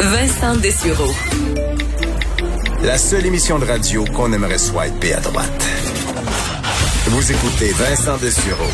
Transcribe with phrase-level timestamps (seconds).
[0.00, 1.10] Vincent Dessureau.
[2.84, 5.66] La seule émission de radio qu'on aimerait swiper à droite.
[7.06, 8.70] Vous écoutez Vincent Dessureau.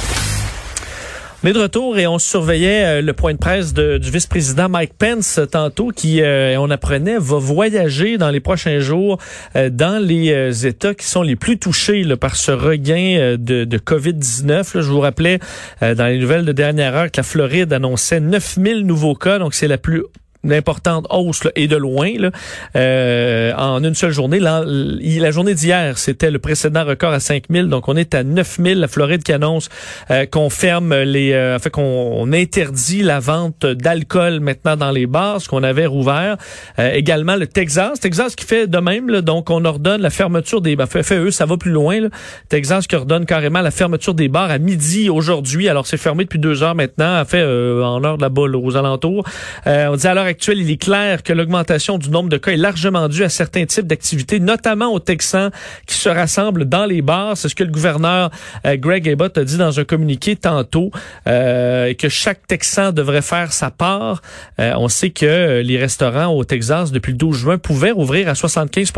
[1.45, 4.69] On est de retour et on surveillait euh, le point de presse de, du vice-président
[4.69, 9.19] Mike Pence euh, tantôt qui, euh, on apprenait, va voyager dans les prochains jours
[9.55, 14.81] dans les États qui sont les plus touchés par ce regain de, de COVID-19.
[14.81, 15.39] Je vous rappelais
[15.81, 19.69] dans les nouvelles de dernière heure que la Floride annonçait 9000 nouveaux cas, donc c'est
[19.69, 20.03] la plus
[20.45, 20.63] une
[21.11, 22.31] hausse et de loin là,
[22.77, 24.41] euh, en une seule journée.
[24.41, 28.81] La, la journée d'hier, c'était le précédent record à 5000, donc on est à 9000.
[28.81, 29.69] La Floride qui annonce
[30.11, 35.41] euh, qu'on ferme les, euh, fait qu'on interdit la vente d'alcool maintenant dans les bars,
[35.41, 36.37] ce qu'on avait rouvert.
[36.79, 40.61] Euh, également le Texas, Texas qui fait de même, là, donc on ordonne la fermeture
[40.61, 42.01] des, ben, fait, eux, ça va plus loin.
[42.01, 42.09] Là.
[42.49, 45.69] Texas qui ordonne carrément la fermeture des bars à midi aujourd'hui.
[45.69, 48.77] Alors c'est fermé depuis deux heures maintenant, a fait en heure de la boule aux
[48.77, 49.25] alentours.
[49.67, 53.09] on dit alors actuel, il est clair que l'augmentation du nombre de cas est largement
[53.09, 55.51] due à certains types d'activités, notamment aux Texans
[55.87, 57.37] qui se rassemblent dans les bars.
[57.37, 58.31] C'est ce que le gouverneur
[58.67, 60.91] euh, Greg Abbott a dit dans un communiqué tantôt,
[61.27, 64.23] euh, que chaque Texan devrait faire sa part.
[64.59, 68.35] Euh, on sait que les restaurants au Texas, depuis le 12 juin, pouvaient ouvrir à
[68.35, 68.93] 75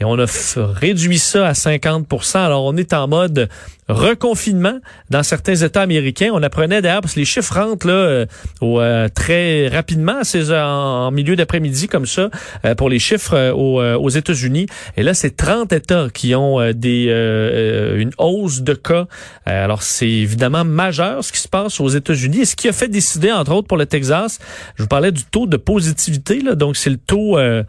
[0.00, 0.26] et on a
[0.56, 3.48] réduit ça à 50 Alors, on est en mode
[3.88, 4.78] reconfinement
[5.10, 6.30] dans certains États américains.
[6.32, 8.26] On apprenait d'ailleurs, parce que les chiffres rentrent là,
[8.62, 12.30] euh, très rapidement, c'est en, milieu d'après-midi comme ça,
[12.64, 14.66] euh, pour les chiffres euh, aux, aux États-Unis.
[14.96, 17.04] Et là, c'est 30 États qui ont des
[17.96, 19.06] une hausse de cas.
[19.46, 22.40] alors, c'est évidemment majeur ce qui se passe aux États-Unis.
[22.40, 24.38] Et ce qui a fait décider, entre autres, pour le Texas,
[24.76, 26.42] je vous parlais du taux de positivité.
[26.54, 27.64] Donc, c'est le taux de,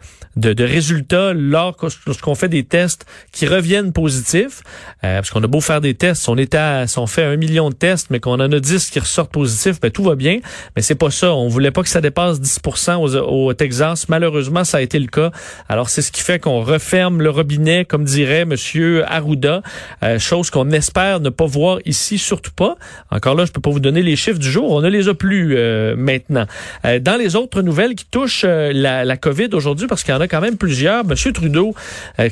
[0.52, 4.62] de résultats lorsqu'on fait des tests qui reviennent positifs.
[5.00, 7.70] parce qu'on a beau faire des tests on est à, si on fait un million
[7.70, 10.38] de tests, mais qu'on en a 10 qui ressortent positifs, ben tout va bien.
[10.74, 11.32] Mais c'est pas ça.
[11.32, 14.08] On voulait pas que ça dépasse 10 au, Texas.
[14.08, 15.30] Malheureusement, ça a été le cas.
[15.68, 19.62] Alors, c'est ce qui fait qu'on referme le robinet, comme dirait Monsieur Arruda,
[20.02, 22.76] euh, chose qu'on espère ne pas voir ici, surtout pas.
[23.10, 24.70] Encore là, je peux pas vous donner les chiffres du jour.
[24.70, 26.46] On ne les a plus euh, maintenant.
[26.84, 30.28] Euh, dans les autres nouvelles qui touchent la, COVID aujourd'hui, parce qu'il y en a
[30.28, 31.74] quand même plusieurs, Monsieur Trudeau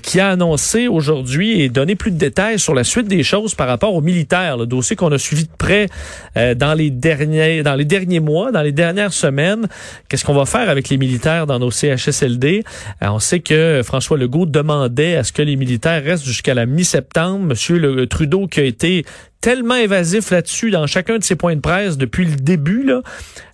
[0.03, 3.67] qui a annoncé aujourd'hui et donné plus de détails sur la suite des choses par
[3.67, 5.89] rapport aux militaires, le dossier qu'on a suivi de près
[6.37, 9.67] dans les derniers dans les derniers mois, dans les dernières semaines.
[10.09, 12.65] Qu'est-ce qu'on va faire avec les militaires dans nos CHSLD
[13.03, 16.67] euh, On sait que François Legault demandait à ce que les militaires restent jusqu'à la
[16.67, 17.47] mi-septembre.
[17.47, 19.05] Monsieur le Trudeau qui a été
[19.45, 22.83] tellement évasif là-dessus dans chacun de ses points de presse depuis le début.
[22.83, 23.03] Là.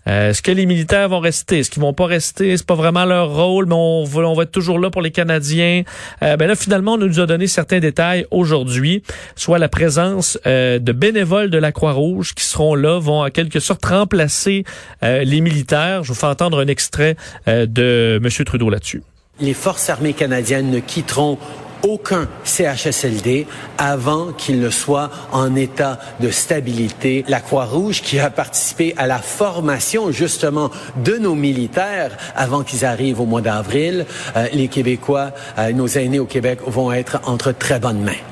[0.06, 1.58] Euh, est-ce que les militaires vont rester?
[1.58, 2.56] Est-ce qu'ils vont pas rester?
[2.56, 5.10] C'est pas vraiment leur rôle, mais on va, on va être toujours là pour les
[5.10, 5.82] Canadiens.
[6.22, 9.02] Euh, ben là, finalement, on nous a donné certains détails aujourd'hui,
[9.34, 13.58] soit la présence euh, de bénévoles de la Croix-Rouge qui seront là, vont en quelque
[13.58, 14.62] sorte remplacer
[15.02, 16.04] les militaires.
[16.04, 17.16] Je vous fais entendre un extrait
[17.48, 18.44] de M.
[18.44, 19.02] Trudeau là-dessus.
[19.40, 21.36] Les forces armées canadiennes ne quitteront
[21.82, 23.46] aucun CHSLD
[23.78, 27.24] avant qu'il ne soit en état de stabilité.
[27.28, 30.70] La Croix-Rouge qui a participé à la formation justement
[31.04, 36.18] de nos militaires avant qu'ils arrivent au mois d'avril, euh, les Québécois, euh, nos aînés
[36.18, 38.29] au Québec vont être entre très bonnes mains.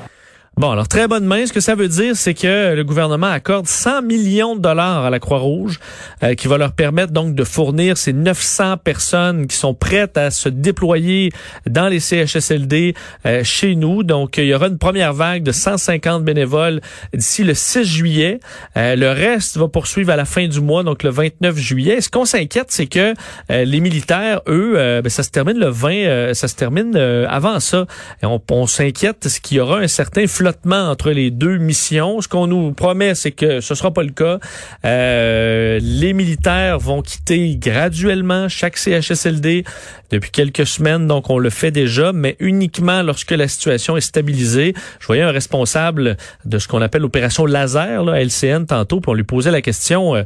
[0.59, 1.45] Bon, alors très bonne main.
[1.45, 5.09] Ce que ça veut dire, c'est que le gouvernement accorde 100 millions de dollars à
[5.09, 5.79] la Croix-Rouge,
[6.21, 10.31] euh, qui va leur permettre donc de fournir ces 900 personnes qui sont prêtes à
[10.31, 11.31] se déployer
[11.65, 12.93] dans les CHSLD
[13.25, 14.03] euh, chez nous.
[14.03, 16.81] Donc, il y aura une première vague de 150 bénévoles
[17.13, 18.41] d'ici le 6 juillet.
[18.75, 22.01] Euh, le reste va poursuivre à la fin du mois, donc le 29 juillet.
[22.01, 23.13] Ce qu'on s'inquiète, c'est que
[23.47, 27.85] les militaires, eux, ben, ça se termine le 20, ça se termine avant ça.
[28.21, 32.21] Et on, on s'inquiète, ce qu'il y aura un certain flot entre les deux missions.
[32.21, 34.39] Ce qu'on nous promet, c'est que ce sera pas le cas.
[34.85, 39.63] Euh, les militaires vont quitter graduellement chaque CHSLD
[40.11, 44.73] depuis quelques semaines, donc on le fait déjà, mais uniquement lorsque la situation est stabilisée.
[44.99, 49.13] Je voyais un responsable de ce qu'on appelle l'opération laser, là, LCN, tantôt, puis on
[49.13, 50.15] lui posait la question.
[50.15, 50.23] Euh,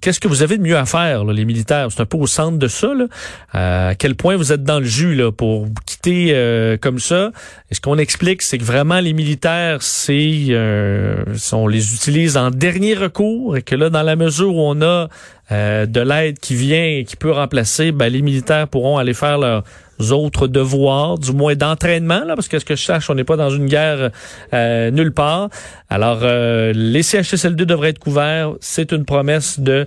[0.00, 1.88] Qu'est-ce que vous avez de mieux à faire, les militaires?
[1.90, 2.88] C'est un peu au centre de ça.
[2.94, 3.06] Là.
[3.54, 7.30] Euh, à quel point vous êtes dans le jus là, pour quitter euh, comme ça?
[7.70, 12.50] Et ce qu'on explique, c'est que vraiment les militaires, c'est euh, on les utilise en
[12.50, 15.08] dernier recours et que là, dans la mesure où on a
[15.52, 19.38] euh, de l'aide qui vient et qui peut remplacer, ben, les militaires pourront aller faire
[19.38, 19.62] leurs
[20.10, 23.36] autres devoirs, du moins d'entraînement, là, parce que ce que je sache, on n'est pas
[23.36, 24.10] dans une guerre
[24.52, 25.48] euh, nulle part.
[25.88, 28.54] Alors, euh, les CHSLD devraient être couverts.
[28.60, 29.86] C'est une promesse de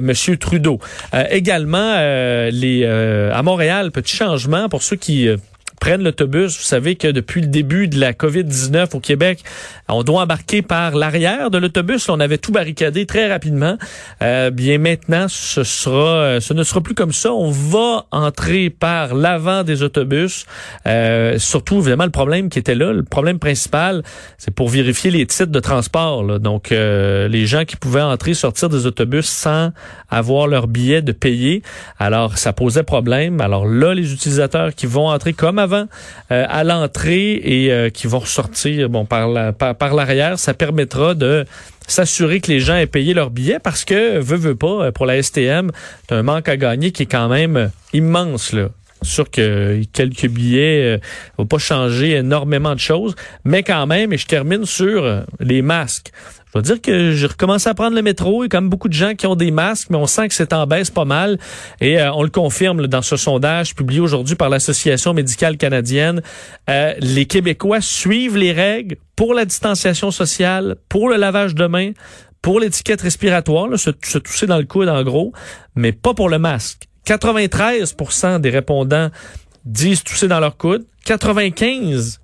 [0.00, 0.78] Monsieur Trudeau.
[1.30, 1.96] également,
[2.50, 5.28] les à Montréal, petit changement pour ceux qui
[5.84, 6.56] prennent l'autobus.
[6.56, 9.40] Vous savez que depuis le début de la COVID-19 au Québec,
[9.86, 12.08] on doit embarquer par l'arrière de l'autobus.
[12.08, 13.76] On avait tout barricadé très rapidement.
[14.22, 17.34] Euh, bien maintenant, ce sera, ce ne sera plus comme ça.
[17.34, 20.46] On va entrer par l'avant des autobus.
[20.86, 24.02] Euh, surtout, évidemment, le problème qui était là, le problème principal,
[24.38, 26.40] c'est pour vérifier les titres de transport.
[26.40, 29.70] Donc, euh, les gens qui pouvaient entrer, sortir des autobus sans
[30.08, 31.62] avoir leur billet de payer.
[31.98, 33.42] Alors, ça posait problème.
[33.42, 38.06] Alors là, les utilisateurs qui vont entrer comme avant euh, à l'entrée et euh, qui
[38.06, 41.44] vont ressortir bon par par, l'arrière, ça permettra de
[41.86, 45.22] s'assurer que les gens aient payé leur billet parce que veut veut pas pour la
[45.22, 45.70] STM,
[46.08, 48.52] c'est un manque à gagner qui est quand même immense
[49.04, 50.98] sûr que quelques billets euh,
[51.38, 53.14] vont pas changer énormément de choses,
[53.44, 56.12] mais quand même, et je termine sur euh, les masques.
[56.54, 58.44] Je dois dire que j'ai recommencé à prendre le métro.
[58.44, 60.68] Quand même beaucoup de gens qui ont des masques, mais on sent que c'est en
[60.68, 61.36] baisse pas mal.
[61.80, 66.22] Et euh, on le confirme dans ce sondage publié aujourd'hui par l'Association médicale canadienne.
[66.70, 71.90] Euh, les Québécois suivent les règles pour la distanciation sociale, pour le lavage de mains,
[72.40, 75.32] pour l'étiquette respiratoire, là, se, se tousser dans le coude en gros,
[75.74, 76.88] mais pas pour le masque.
[77.06, 79.10] 93% des répondants
[79.64, 80.84] disent tousser dans leur coude.
[81.04, 82.20] 95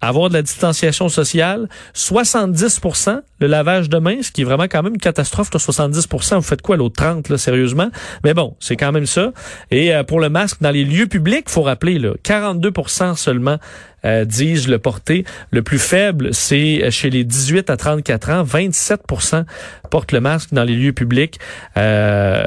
[0.00, 4.82] avoir de la distanciation sociale, 70% le lavage de mains, ce qui est vraiment quand
[4.82, 7.90] même une catastrophe, là, 70% vous faites quoi l'autre 30 là, sérieusement?
[8.22, 9.32] Mais bon, c'est quand même ça.
[9.70, 13.56] Et euh, pour le masque dans les lieux publics, faut rappeler là, 42% seulement
[14.04, 15.24] euh, disent le porter.
[15.50, 19.44] Le plus faible, c'est chez les 18 à 34 ans, 27%
[19.90, 21.38] portent le masque dans les lieux publics.
[21.76, 22.44] Euh,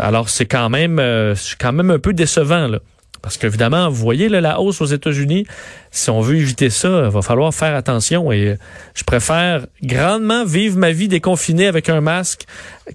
[0.00, 1.00] alors c'est quand même
[1.34, 2.78] c'est quand même un peu décevant là.
[3.22, 5.46] Parce qu'évidemment, vous voyez là, la hausse aux États-Unis.
[5.90, 8.32] Si on veut éviter ça, il va falloir faire attention.
[8.32, 8.56] Et
[8.94, 12.44] je préfère grandement vivre ma vie déconfinée avec un masque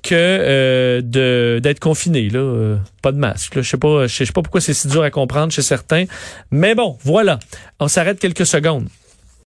[0.03, 2.29] que euh, d'être confiné.
[2.29, 3.55] Là, euh, pas de masque.
[3.55, 3.61] Là.
[3.61, 6.05] Je sais je sais pas pourquoi c'est si dur à comprendre chez certains.
[6.51, 7.39] Mais bon, voilà.
[7.79, 8.87] On s'arrête quelques secondes.